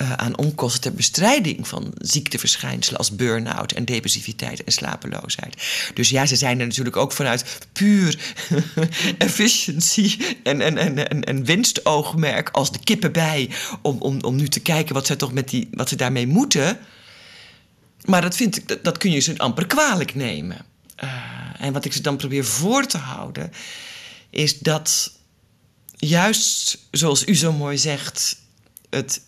uh, 0.00 0.12
aan 0.12 0.38
onkosten 0.38 0.80
ter 0.80 0.92
bestrijding 0.92 1.68
van 1.68 1.92
ziekteverschijnselen 1.98 2.98
als 2.98 3.16
burn-out 3.16 3.72
en 3.72 3.84
depressiviteit 3.84 4.64
en 4.64 4.72
slapeloosheid. 4.72 5.62
Dus 5.94 6.10
ja, 6.10 6.26
ze 6.26 6.36
zijn 6.36 6.60
er 6.60 6.66
natuurlijk 6.66 6.96
ook 6.96 7.12
vanuit 7.12 7.58
puur 7.72 8.18
efficiency 9.18 10.18
en, 10.42 10.60
en, 10.60 10.78
en, 10.78 11.24
en, 11.24 11.44
winstoogmerk 11.44 12.48
als 12.50 12.72
de 12.72 12.78
kippen 12.78 13.12
bij 13.12 13.50
om, 13.82 13.96
om, 13.98 14.20
om 14.20 14.36
nu 14.36 14.48
te 14.48 14.60
kijken 14.60 14.94
wat 14.94 15.06
ze, 15.06 15.16
toch 15.16 15.32
met 15.32 15.48
die, 15.48 15.68
wat 15.72 15.88
ze 15.88 15.96
daarmee 15.96 16.26
moeten. 16.26 16.78
Maar 18.04 18.22
dat, 18.22 18.36
vind 18.36 18.56
ik, 18.56 18.68
dat, 18.68 18.84
dat 18.84 18.98
kun 18.98 19.10
je 19.10 19.20
ze 19.20 19.38
amper 19.38 19.66
kwalijk 19.66 20.14
nemen. 20.14 20.56
Uh, 21.04 21.41
en 21.62 21.72
wat 21.72 21.84
ik 21.84 21.92
ze 21.92 22.00
dan 22.00 22.16
probeer 22.16 22.44
voor 22.44 22.86
te 22.86 22.98
houden, 22.98 23.52
is 24.30 24.58
dat 24.58 25.12
juist 25.96 26.78
zoals 26.90 27.26
u 27.26 27.34
zo 27.34 27.52
mooi 27.52 27.78
zegt, 27.78 28.40
het 28.90 29.22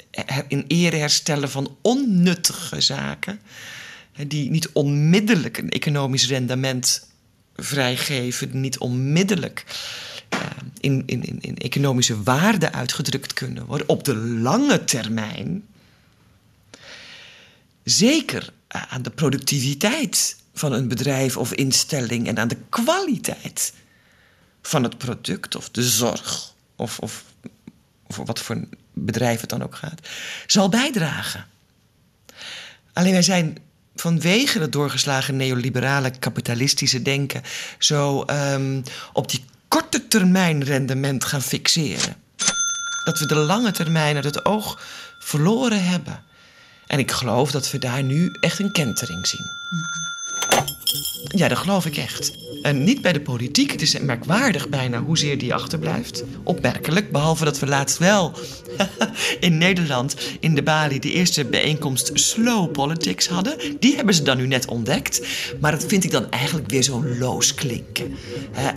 in 0.48 0.64
ere 0.68 0.96
herstellen 0.96 1.50
van 1.50 1.76
onnuttige 1.82 2.80
zaken, 2.80 3.40
die 4.26 4.50
niet 4.50 4.68
onmiddellijk 4.72 5.58
een 5.58 5.70
economisch 5.70 6.26
rendement 6.26 7.08
vrijgeven, 7.56 8.60
niet 8.60 8.78
onmiddellijk 8.78 9.64
uh, 10.34 10.40
in, 10.80 11.02
in, 11.06 11.40
in 11.40 11.56
economische 11.56 12.22
waarde 12.22 12.72
uitgedrukt 12.72 13.32
kunnen 13.32 13.66
worden, 13.66 13.88
op 13.88 14.04
de 14.04 14.16
lange 14.16 14.84
termijn 14.84 15.64
zeker 17.84 18.52
aan 18.68 19.02
de 19.02 19.10
productiviteit 19.10 20.42
van 20.54 20.72
een 20.72 20.88
bedrijf 20.88 21.36
of 21.36 21.52
instelling 21.52 22.28
en 22.28 22.38
aan 22.38 22.48
de 22.48 22.58
kwaliteit 22.68 23.72
van 24.62 24.82
het 24.82 24.98
product 24.98 25.56
of 25.56 25.70
de 25.70 25.82
zorg 25.82 26.52
of, 26.76 26.98
of, 26.98 27.24
of 28.06 28.16
wat 28.16 28.40
voor 28.40 28.64
bedrijf 28.92 29.40
het 29.40 29.50
dan 29.50 29.62
ook 29.62 29.74
gaat, 29.74 30.08
zal 30.46 30.68
bijdragen. 30.68 31.46
Alleen 32.92 33.12
wij 33.12 33.22
zijn 33.22 33.58
vanwege 33.96 34.58
het 34.58 34.72
doorgeslagen 34.72 35.36
neoliberale 35.36 36.10
kapitalistische 36.18 37.02
denken 37.02 37.42
zo 37.78 38.24
um, 38.30 38.82
op 39.12 39.30
die 39.30 39.44
korte 39.68 40.08
termijn 40.08 40.64
rendement 40.64 41.24
gaan 41.24 41.42
fixeren. 41.42 42.16
Dat 43.04 43.18
we 43.18 43.26
de 43.26 43.34
lange 43.34 43.70
termijn 43.70 44.14
uit 44.14 44.24
het 44.24 44.44
oog 44.44 44.80
verloren 45.18 45.84
hebben. 45.84 46.22
En 46.86 46.98
ik 46.98 47.10
geloof 47.10 47.50
dat 47.50 47.70
we 47.70 47.78
daar 47.78 48.02
nu 48.02 48.36
echt 48.40 48.58
een 48.58 48.72
kentering 48.72 49.26
zien. 49.26 49.46
Ja, 51.28 51.48
dat 51.48 51.58
geloof 51.58 51.86
ik 51.86 51.96
echt. 51.96 52.32
En 52.62 52.84
niet 52.84 53.00
bij 53.00 53.12
de 53.12 53.20
politiek. 53.20 53.72
Het 53.72 53.82
is 53.82 53.98
merkwaardig 53.98 54.68
bijna 54.68 55.02
hoezeer 55.02 55.38
die 55.38 55.54
achterblijft. 55.54 56.24
Opmerkelijk, 56.42 57.10
behalve 57.12 57.44
dat 57.44 57.58
we 57.58 57.66
laatst 57.66 57.98
wel 57.98 58.32
in 59.40 59.58
Nederland 59.58 60.16
in 60.40 60.54
de 60.54 60.62
Bali 60.62 60.98
de 60.98 61.12
eerste 61.12 61.44
bijeenkomst 61.44 62.10
Slow 62.14 62.70
Politics 62.70 63.28
hadden. 63.28 63.56
Die 63.80 63.96
hebben 63.96 64.14
ze 64.14 64.22
dan 64.22 64.36
nu 64.36 64.46
net 64.46 64.66
ontdekt. 64.66 65.26
Maar 65.60 65.70
dat 65.70 65.84
vind 65.84 66.04
ik 66.04 66.10
dan 66.10 66.30
eigenlijk 66.30 66.70
weer 66.70 66.82
zo 66.82 67.04
loos 67.18 67.54
klinken. 67.54 68.14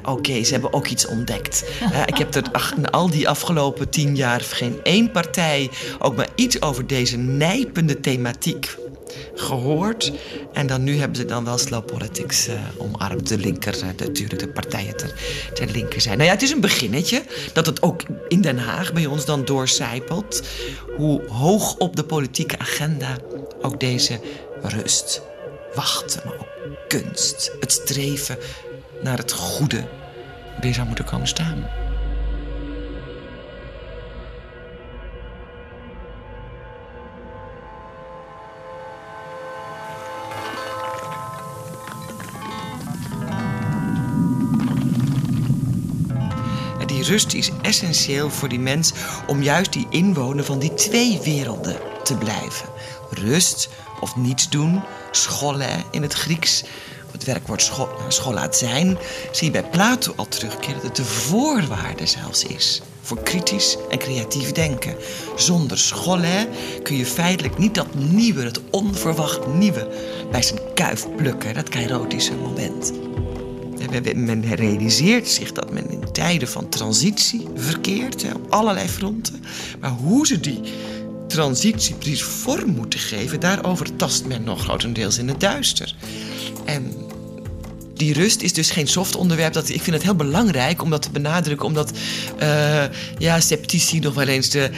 Oké, 0.04 0.44
ze 0.44 0.52
hebben 0.52 0.74
ook 0.74 0.88
iets 0.88 1.06
ontdekt. 1.06 1.66
ik 2.06 2.18
heb 2.18 2.36
er 2.36 2.74
in 2.78 2.90
al 2.90 3.10
die 3.10 3.30
afgelopen 3.30 3.90
tien 3.90 4.16
jaar 4.16 4.42
geen 4.42 4.80
één 4.84 5.12
partij 5.12 5.70
ook 6.00 6.16
maar 6.16 6.30
iets 6.36 6.62
over 6.62 6.88
deze 6.88 7.18
nijpende 7.18 8.00
thematiek 8.00 8.76
gehoord. 9.36 10.12
En 10.54 10.68
dan 10.68 10.84
nu 10.84 10.98
hebben 10.98 11.18
ze 11.18 11.26
dan 11.26 11.46
wel 11.46 11.58
slow 11.58 11.86
politics 11.86 12.48
uh, 12.48 12.54
omarmd. 12.78 13.28
De 13.28 13.38
linker, 13.38 13.76
uh, 13.76 13.84
natuurlijk 13.98 14.40
de 14.40 14.48
partijen 14.48 14.98
ter, 14.98 15.14
ter 15.54 15.72
linker 15.72 16.02
zijn. 16.02 16.18
Nou 16.18 16.30
ja, 16.30 16.34
het 16.34 16.44
is 16.44 16.52
een 16.52 16.62
beginnetje. 16.62 17.24
Dat 17.54 17.66
het 17.66 17.82
ook 17.82 18.02
in 18.28 18.42
Den 18.42 18.58
Haag 18.58 18.94
bij 18.94 19.06
ons 19.06 19.26
dan 19.26 19.46
doorcijpelt. 19.46 20.42
Hoe 20.98 21.30
hoog 21.30 21.76
op 21.78 21.96
de 21.96 22.04
politieke 22.04 22.60
agenda 22.60 23.18
ook 23.62 23.80
deze 23.80 24.20
rust, 24.62 25.22
wachten, 25.76 26.22
maar 26.26 26.34
ook 26.34 26.48
kunst, 26.88 27.52
het 27.60 27.72
streven 27.72 28.38
naar 29.04 29.18
het 29.18 29.32
goede 29.32 29.88
weer 30.62 30.74
zou 30.74 30.88
moeten 30.88 31.06
komen 31.06 31.28
staan. 31.28 31.87
Rust 47.08 47.34
is 47.34 47.52
essentieel 47.62 48.30
voor 48.30 48.50
die 48.50 48.60
mens 48.60 48.92
om 49.28 49.44
juist 49.44 49.74
die 49.74 49.88
inwoner 49.90 50.44
van 50.44 50.60
die 50.60 50.74
twee 50.74 51.20
werelden 51.24 51.76
te 52.04 52.18
blijven. 52.18 52.70
Rust 53.10 53.70
of 54.00 54.16
niets 54.16 54.50
doen, 54.50 54.84
scholen 55.12 55.84
in 55.92 56.02
het 56.02 56.14
Grieks. 56.14 56.64
Het 57.12 57.24
werkwoord 57.24 57.62
school, 57.62 57.90
scholaat 58.08 58.58
zijn 58.58 58.98
zie 59.32 59.46
je 59.46 59.52
bij 59.52 59.70
Plato 59.70 60.14
al 60.16 60.28
terugkeren 60.28 60.76
dat 60.76 60.84
het 60.84 60.96
de 60.96 61.06
voorwaarde 61.06 62.06
zelfs 62.06 62.44
is 62.44 62.82
voor 63.02 63.24
kritisch 63.24 63.78
en 63.90 63.98
creatief 63.98 64.52
denken. 64.52 64.96
Zonder 65.36 65.78
scholen 65.78 66.48
kun 66.84 66.96
je 66.96 67.06
feitelijk 67.06 67.58
niet 67.58 67.76
dat 67.76 67.96
nieuwe, 67.96 68.44
het 68.44 68.62
onverwacht 68.70 69.48
nieuwe, 69.48 69.88
bij 70.32 70.42
zijn 70.42 70.60
kuif 70.74 71.08
plukken, 71.16 71.54
dat 71.54 71.70
kairotische 71.70 72.36
moment. 72.36 72.94
Men 74.16 74.56
realiseert 74.56 75.28
zich 75.28 75.52
dat 75.52 75.74
men 75.74 75.90
in 75.90 76.12
tijden 76.12 76.48
van 76.48 76.70
transitie 76.70 77.48
verkeert, 77.56 78.34
op 78.34 78.52
allerlei 78.52 78.88
fronten. 78.88 79.44
Maar 79.80 79.92
hoe 79.92 80.28
ze 80.28 80.40
die 80.40 80.60
transitiebrief 81.28 82.24
vorm 82.24 82.70
moeten 82.70 83.00
geven, 83.00 83.40
daarover 83.40 83.96
tast 83.96 84.26
men 84.26 84.44
nog 84.44 84.62
grotendeels 84.64 85.18
in 85.18 85.28
het 85.28 85.40
duister. 85.40 85.96
En 86.66 87.07
die 87.98 88.14
rust 88.14 88.42
is 88.42 88.54
dus 88.54 88.72
geen 88.72 88.88
soft 88.88 89.16
onderwerp. 89.16 89.54
Dat, 89.54 89.70
ik 89.70 89.82
vind 89.82 89.96
het 89.96 90.06
heel 90.06 90.16
belangrijk 90.16 90.82
om 90.82 90.90
dat 90.90 91.02
te 91.02 91.10
benadrukken. 91.12 91.66
Omdat 91.68 91.92
uh, 92.42 92.84
ja, 93.18 93.40
sceptici 93.40 94.00
nog 94.00 94.14
wel 94.14 94.28
eens 94.28 94.50
de, 94.50 94.70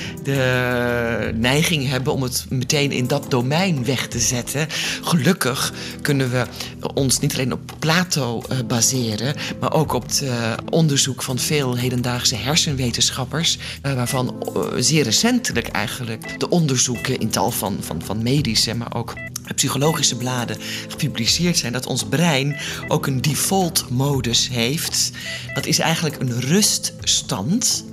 neiging 1.36 1.88
hebben 1.88 2.14
om 2.14 2.24
het 2.24 2.46
meteen 2.50 2.92
in 2.92 3.08
dat 3.08 3.26
domein 3.32 3.86
weg 3.86 4.08
te 4.08 4.20
zetten. 4.20 4.68
Gelukkig 5.02 5.74
kunnen 6.02 6.32
we 6.32 6.46
ons 6.94 7.20
niet 7.20 7.34
alleen 7.34 7.54
op 7.54 7.72
Plato 7.80 8.44
uh, 8.52 8.58
baseren, 8.68 9.36
maar 9.60 9.74
ook 9.74 9.94
op 9.94 10.04
het 10.04 10.22
uh, 10.24 10.54
onderzoek 10.70 11.24
van 11.24 11.40
veel 11.40 11.76
hedendaagse 11.76 12.36
hersenwetenschappers. 12.36 13.58
waarvan 13.82 14.46
zeer 14.78 15.04
recentelijk 15.04 15.68
eigenlijk 15.68 16.40
de 16.40 16.50
onderzoeken 16.50 17.20
in 17.20 17.30
tal 17.30 17.52
van, 17.52 17.78
van, 17.82 18.02
van 18.04 18.24
medische, 18.24 18.76
maar 18.76 18.96
ook 18.96 19.14
psychologische 19.56 20.16
bladen 20.16 20.58
gepubliceerd 20.88 21.58
zijn, 21.58 21.74
dat 21.74 21.86
ons 21.86 22.04
brein 22.04 22.58
ook 22.88 23.08
een 23.08 23.22
default 23.22 23.90
modus 23.90 24.48
heeft. 24.48 25.12
Dat 25.54 25.66
is 25.66 25.80
eigenlijk 25.80 26.22
een 26.22 26.40
ruststand. 26.40 27.86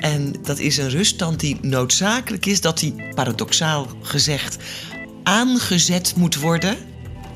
En 0.00 0.34
dat 0.42 0.58
is 0.58 0.76
een 0.76 0.90
ruststand 0.90 1.40
die 1.40 1.58
noodzakelijk 1.60 2.46
is 2.46 2.60
dat 2.60 2.78
die, 2.78 2.94
paradoxaal 3.14 3.86
gezegd, 4.02 4.56
aangezet 5.22 6.16
moet 6.16 6.36
worden 6.36 6.76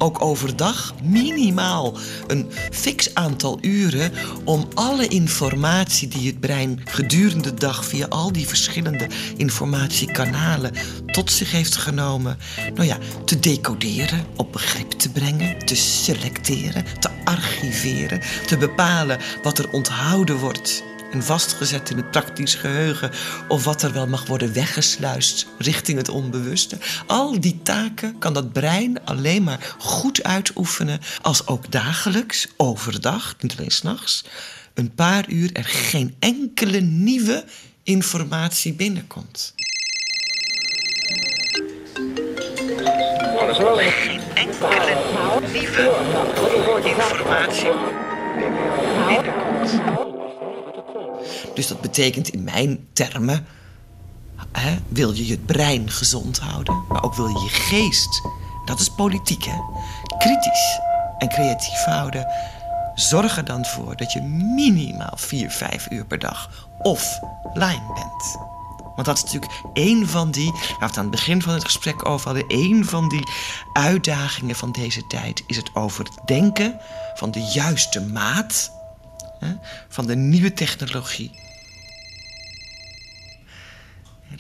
ook 0.03 0.23
overdag 0.23 0.95
minimaal 1.03 1.97
een 2.27 2.51
fix 2.71 3.15
aantal 3.15 3.59
uren 3.61 4.13
om 4.45 4.69
alle 4.75 5.09
informatie 5.09 6.09
die 6.09 6.27
het 6.27 6.41
brein 6.41 6.81
gedurende 6.85 7.43
de 7.43 7.55
dag 7.55 7.85
via 7.85 8.07
al 8.09 8.33
die 8.33 8.47
verschillende 8.47 9.07
informatiekanalen 9.37 10.73
tot 11.07 11.31
zich 11.31 11.51
heeft 11.51 11.77
genomen, 11.77 12.39
nou 12.75 12.87
ja, 12.87 12.99
te 13.25 13.39
decoderen, 13.39 14.27
op 14.37 14.53
begrip 14.53 14.91
te 14.91 15.11
brengen, 15.11 15.59
te 15.59 15.77
selecteren, 15.77 16.85
te 17.01 17.11
archiveren, 17.25 18.21
te 18.47 18.57
bepalen 18.57 19.19
wat 19.43 19.59
er 19.59 19.71
onthouden 19.71 20.37
wordt 20.37 20.83
en 21.13 21.23
vastgezet 21.23 21.91
in 21.91 21.97
het 21.97 22.11
praktisch 22.11 22.55
geheugen 22.55 23.11
of 23.49 23.65
wat 23.65 23.83
er 23.83 23.93
wel 23.93 24.07
mag 24.07 24.27
worden 24.27 24.53
weggesluist 24.53 25.47
richting 25.59 25.99
het 25.99 26.09
onbewuste. 26.09 26.79
Al 27.07 27.41
die 27.41 27.61
taken 27.63 28.19
kan 28.19 28.33
dat 28.33 28.53
brein 28.53 29.05
alleen 29.05 29.43
maar 29.43 29.75
goed 29.79 30.23
uitoefenen 30.23 31.01
als 31.23 31.47
ook 31.47 31.71
dagelijks, 31.71 32.49
overdag, 32.57 33.35
niet 33.41 33.57
alleen 33.57 33.71
s'nachts, 33.71 34.25
een 34.75 34.95
paar 34.95 35.29
uur 35.29 35.53
er 35.53 35.65
geen 35.65 36.15
enkele 36.19 36.81
nieuwe 36.81 37.45
informatie 37.83 38.73
binnenkomt. 38.73 39.55
Geen 43.55 44.21
enkele 44.35 44.97
nieuwe 45.53 46.81
informatie 46.83 47.73
binnenkomt. 49.07 50.12
Dus 51.55 51.67
dat 51.67 51.81
betekent 51.81 52.29
in 52.29 52.45
mijn 52.45 52.87
termen, 52.93 53.47
hè, 54.53 54.79
wil 54.89 55.13
je 55.13 55.27
je 55.27 55.39
brein 55.39 55.91
gezond 55.91 56.39
houden, 56.39 56.85
maar 56.89 57.03
ook 57.05 57.15
wil 57.15 57.29
je 57.29 57.41
je 57.41 57.49
geest, 57.49 58.23
dat 58.65 58.81
is 58.81 58.89
politiek 58.89 59.45
hè, 59.45 59.59
kritisch 60.19 60.81
en 61.19 61.29
creatief 61.29 61.85
houden. 61.85 62.27
Zorg 62.95 63.37
er 63.37 63.45
dan 63.45 63.65
voor 63.65 63.97
dat 63.97 64.13
je 64.13 64.21
minimaal 64.55 65.15
4, 65.15 65.51
5 65.51 65.91
uur 65.91 66.05
per 66.05 66.19
dag 66.19 66.69
offline 66.79 67.93
bent. 67.95 68.51
Want 68.95 69.07
dat 69.07 69.17
is 69.17 69.23
natuurlijk 69.23 69.53
één 69.73 70.09
van 70.09 70.31
die, 70.31 70.51
waar 70.51 70.79
we 70.79 70.85
het 70.85 70.97
aan 70.97 71.03
het 71.03 71.11
begin 71.11 71.43
van 71.43 71.53
het 71.53 71.65
gesprek 71.65 72.09
over 72.09 72.27
hadden, 72.27 72.49
één 72.49 72.85
van 72.85 73.09
die 73.09 73.29
uitdagingen 73.73 74.57
van 74.57 74.73
deze 74.73 75.07
tijd 75.07 75.43
is 75.47 75.57
het 75.57 75.71
overdenken 75.75 76.81
van 77.15 77.31
de 77.31 77.41
juiste 77.41 78.01
maat 78.01 78.73
hè, 79.39 79.55
van 79.89 80.07
de 80.07 80.17
nieuwe 80.17 80.53
technologie 80.53 81.31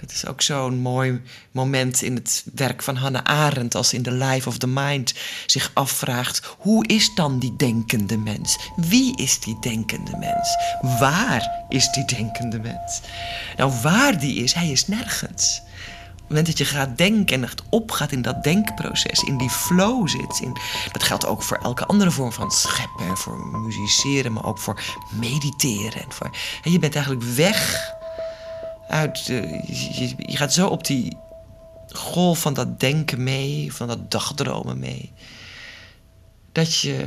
dat 0.02 0.10
is 0.10 0.26
ook 0.26 0.42
zo'n 0.42 0.78
mooi 0.78 1.20
moment 1.50 2.02
in 2.02 2.14
het 2.14 2.44
werk 2.54 2.82
van 2.82 2.96
Hannah 2.96 3.24
Arendt, 3.24 3.74
als 3.74 3.92
in 3.92 4.02
The 4.02 4.12
Life 4.12 4.48
of 4.48 4.58
the 4.58 4.66
Mind 4.66 5.14
zich 5.46 5.70
afvraagt: 5.74 6.54
hoe 6.58 6.86
is 6.86 7.14
dan 7.14 7.38
die 7.38 7.56
denkende 7.56 8.16
mens? 8.16 8.58
Wie 8.76 9.16
is 9.16 9.40
die 9.40 9.56
denkende 9.60 10.16
mens? 10.16 10.56
Waar 10.98 11.64
is 11.68 11.90
die 11.90 12.04
denkende 12.04 12.58
mens? 12.58 13.00
Nou, 13.56 13.72
waar 13.82 14.18
die 14.18 14.42
is, 14.42 14.52
hij 14.52 14.70
is 14.70 14.86
nergens. 14.86 15.62
Op 16.12 16.18
het 16.18 16.28
moment 16.28 16.46
dat 16.46 16.58
je 16.58 16.64
gaat 16.64 16.98
denken 16.98 17.36
en 17.36 17.44
echt 17.44 17.62
opgaat 17.70 18.12
in 18.12 18.22
dat 18.22 18.44
denkproces, 18.44 19.22
in 19.22 19.38
die 19.38 19.50
flow 19.50 20.08
zit. 20.08 20.40
In, 20.42 20.56
dat 20.92 21.02
geldt 21.02 21.26
ook 21.26 21.42
voor 21.42 21.56
elke 21.56 21.86
andere 21.86 22.10
vorm 22.10 22.32
van 22.32 22.50
scheppen, 22.50 23.16
voor 23.16 23.46
musiceren, 23.46 24.32
maar 24.32 24.44
ook 24.44 24.58
voor 24.58 24.82
mediteren. 25.10 26.02
En 26.02 26.12
voor, 26.12 26.30
en 26.62 26.72
je 26.72 26.78
bent 26.78 26.94
eigenlijk 26.94 27.24
weg 27.24 27.90
uit. 28.92 29.26
je, 29.26 30.14
je, 30.16 30.36
gaat 30.36 30.52
zo 30.52 30.66
op 30.66 30.86
die 30.86 31.16
golf 31.88 32.40
van 32.40 32.54
dat 32.54 32.80
denken 32.80 33.22
mee, 33.22 33.72
van 33.72 33.88
dat 33.88 34.10
dagdromen 34.10 34.78
mee. 34.78 35.12
Dat 36.52 36.78
je, 36.78 37.06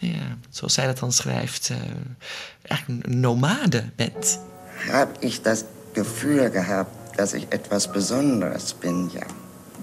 nou 0.00 0.14
ja, 0.14 0.36
zoals 0.50 0.74
zij 0.74 0.86
dat 0.86 0.98
dan 0.98 1.12
schrijft, 1.12 1.68
uh, 1.68 2.78
een 2.86 3.20
nomade 3.20 3.84
bent. 3.96 4.40
Heb 4.68 5.16
ik 5.18 5.44
dat 5.44 5.64
gevoel 5.92 6.50
gehad 6.50 6.86
dat 7.14 7.32
ik 7.32 7.44
etwas 7.48 7.90
Besonderes 7.90 8.74
bin, 8.78 9.10
ja. 9.12 9.26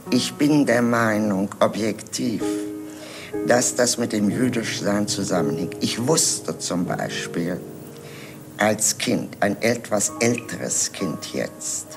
Ich 0.09 0.33
bin 0.33 0.65
der 0.65 0.81
Meinung, 0.81 1.49
objektiv, 1.59 2.43
dass 3.47 3.75
das 3.75 3.97
mit 3.97 4.11
dem 4.11 4.29
Jüdischsein 4.29 5.07
zusammenhängt. 5.07 5.83
Ich 5.83 6.07
wusste 6.07 6.59
zum 6.59 6.85
Beispiel, 6.85 7.59
als 8.57 8.97
Kind, 8.97 9.37
ein 9.39 9.61
etwas 9.61 10.11
älteres 10.19 10.91
Kind 10.91 11.33
jetzt, 11.33 11.87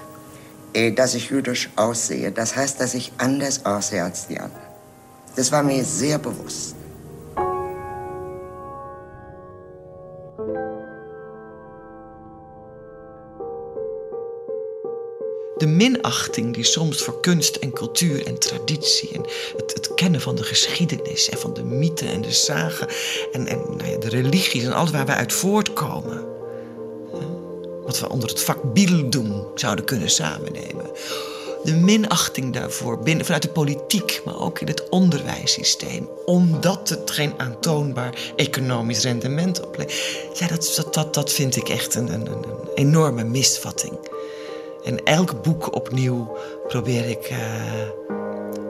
eh, 0.73 0.91
dass 0.91 1.15
ich 1.15 1.31
jüdisch 1.31 1.71
aussehe. 1.77 2.33
Das 2.33 2.57
heißt, 2.57 2.81
dass 2.81 2.95
ich 2.95 3.13
anders 3.19 3.65
aussehe 3.65 4.03
als 4.03 4.27
die 4.27 4.39
anderen. 4.39 4.69
Das 5.37 5.53
war 5.53 5.63
mir 5.63 5.85
sehr 5.85 6.19
bewusst. 6.19 6.75
de 15.59 15.67
minachting 15.67 16.55
die 16.55 16.65
soms 16.65 17.03
voor 17.03 17.21
kunst 17.21 17.57
en 17.57 17.73
cultuur 17.73 18.27
en 18.27 18.39
traditie 18.39 19.11
en 19.13 19.27
het, 19.57 19.75
het 19.75 19.95
kennen 19.95 20.21
van 20.21 20.37
de 20.37 20.43
geschiedenis 20.43 21.29
en 21.29 21.39
van 21.39 21.55
de 21.55 21.65
mythen 21.65 22.09
en 22.09 22.23
de 22.23 22.33
zagen 22.33 22.89
en, 23.33 23.47
en 23.47 23.59
nou 23.77 23.91
ja, 23.91 23.99
de 23.99 24.09
religies 24.09 24.65
en 24.65 24.73
alles 24.73 24.91
waar 24.91 25.07
wij 25.07 25.15
uit 25.15 25.33
voortkomen 25.33 26.38
wat 27.89 28.01
we 28.01 28.09
onder 28.09 28.29
het 28.29 28.43
vak 28.43 28.73
Bildung 28.73 29.45
zouden 29.55 29.85
kunnen 29.85 30.11
samennemen. 30.11 30.91
De 31.65 31.75
minachting 31.75 32.53
daarvoor 32.53 32.99
binnen, 32.99 33.25
vanuit 33.25 33.43
de 33.43 33.49
politiek, 33.49 34.23
maar 34.25 34.41
ook 34.41 34.61
in 34.61 34.67
het 34.67 34.89
onderwijssysteem, 34.89 36.09
omdat 36.25 36.89
het 36.89 37.11
geen 37.11 37.33
aantoonbaar 37.37 38.33
economisch 38.37 39.03
rendement 39.03 39.67
oplevert. 39.67 40.39
Ja, 40.39 40.47
dat, 40.47 40.89
dat, 40.91 41.15
dat, 41.15 41.33
vind 41.33 41.57
ik 41.57 41.69
echt 41.69 41.95
een, 41.95 42.13
een, 42.13 42.27
een 42.27 42.45
enorme 42.75 43.25
misvatting. 43.25 43.99
En 44.85 45.05
elk 45.05 45.43
boek 45.43 45.75
opnieuw 45.75 46.37
probeer 46.67 47.09
ik 47.09 47.31
uh, 47.31 47.39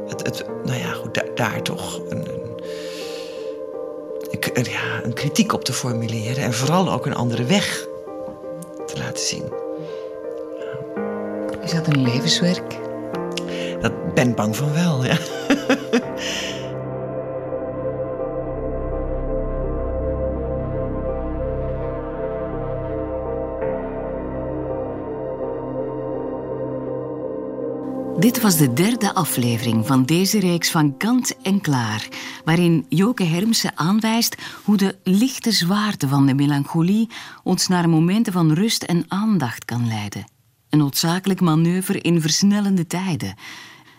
het, 0.09 0.27
het, 0.27 0.45
nou 0.65 0.79
ja, 0.79 0.93
goed, 0.93 1.15
daar, 1.15 1.35
daar 1.35 1.63
toch 1.63 2.01
een, 2.09 2.27
een, 4.53 4.65
ja, 4.65 5.05
een 5.05 5.15
kritiek 5.15 5.53
op 5.53 5.65
te 5.65 5.73
formuleren 5.73 6.45
en 6.45 6.55
vooral 6.55 6.93
ook 6.93 7.07
een 7.07 7.15
andere 7.15 7.45
weg 7.45 7.88
te 8.89 8.99
laten 8.99 9.25
zien. 9.25 9.53
Is 11.63 11.73
dat 11.73 11.87
een 11.87 12.03
levenswerk? 12.03 12.77
Dat 13.81 14.15
ben 14.15 14.35
bang 14.35 14.57
van 14.57 14.73
wel, 14.73 15.05
ja. 15.05 15.17
Dit 28.19 28.41
was 28.41 28.57
de 28.57 28.73
derde 28.73 29.15
aflevering 29.15 29.87
van 29.87 30.05
deze 30.05 30.41
reeks 30.41 30.71
van 30.71 30.97
Kant 30.97 31.37
en 31.43 31.61
Klaar, 31.61 32.09
waarin 32.49 32.87
Joke 32.89 33.25
Hermsen 33.25 33.79
aanwijst 33.79 34.37
hoe 34.65 34.77
de 34.77 34.97
lichte 35.03 35.53
zwaarte 35.53 36.09
van 36.09 36.27
de 36.27 36.35
melancholie 36.35 37.11
ons 37.43 37.67
naar 37.67 37.89
momenten 37.89 38.33
van 38.33 38.53
rust 38.53 38.83
en 38.83 39.05
aandacht 39.09 39.65
kan 39.65 39.87
leiden. 39.87 40.25
Een 40.69 40.79
noodzakelijk 40.79 41.41
manoeuvre 41.41 42.01
in 42.01 42.21
versnellende 42.21 42.87
tijden. 42.87 43.35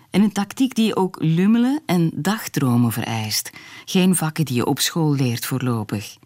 En 0.09 0.21
een 0.21 0.31
tactiek 0.31 0.75
die 0.75 0.95
ook 0.95 1.17
lummelen 1.19 1.81
en 1.85 2.11
dagdromen 2.15 2.91
vereist. 2.91 3.51
Geen 3.85 4.15
vakken 4.15 4.45
die 4.45 4.55
je 4.55 4.65
op 4.65 4.79
school 4.79 5.15
leert 5.15 5.45
voorlopig. 5.45 6.17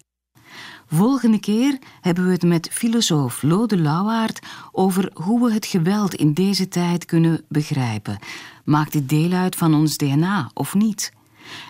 Volgende 0.88 1.40
keer 1.40 1.78
hebben 2.02 2.26
we 2.26 2.32
het 2.32 2.44
met 2.44 2.70
filosoof 2.72 3.42
Lode 3.42 3.78
Lauwaard 3.78 4.40
over 4.72 5.12
hoe 5.14 5.46
we 5.46 5.54
het 5.54 5.66
geweld 5.66 6.14
in 6.14 6.34
deze 6.34 6.68
tijd 6.68 7.06
kunnen 7.06 7.44
begrijpen. 7.48 8.20
Maakt 8.66 8.94
het 8.94 9.10
deel 9.10 9.32
uit 9.32 9.56
van 9.56 9.74
ons 9.74 9.98
DNA 9.98 10.52
of 10.54 10.74
niet? 10.74 11.12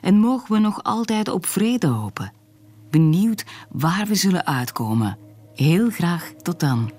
En 0.01 0.15
mogen 0.15 0.51
we 0.51 0.59
nog 0.59 0.83
altijd 0.83 1.27
op 1.27 1.45
vrede 1.45 1.87
hopen? 1.87 2.33
Benieuwd 2.89 3.45
waar 3.69 4.05
we 4.05 4.15
zullen 4.15 4.45
uitkomen. 4.45 5.17
Heel 5.53 5.89
graag 5.89 6.31
tot 6.41 6.59
dan. 6.59 6.91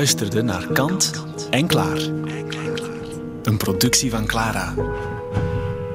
Luisterde 0.00 0.42
naar 0.42 0.66
Kant 0.66 1.24
en 1.50 1.66
Klaar. 1.66 1.98
Een 3.42 3.56
productie 3.56 4.10
van 4.10 4.26
Clara. 4.26 4.74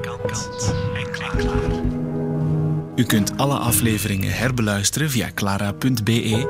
Kant 0.00 0.74
en 0.94 1.10
Klaar. 1.10 1.44
U 2.96 3.04
kunt 3.04 3.36
alle 3.36 3.54
afleveringen 3.54 4.32
herbeluisteren 4.32 5.10
via 5.10 5.30
clara.be 5.34 6.46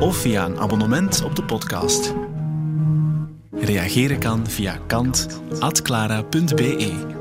of 0.00 0.16
via 0.16 0.44
een 0.44 0.58
abonnement 0.58 1.22
op 1.22 1.36
de 1.36 1.44
podcast. 1.44 2.14
Reageren 3.50 4.18
kan 4.18 4.46
via 4.46 4.78
kant.clara.be. 4.86 7.11